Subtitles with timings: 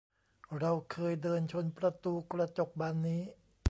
[0.59, 3.21] เราเคยเดินชนประตูกระจกบานนี้